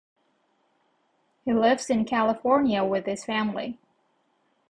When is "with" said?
2.83-3.05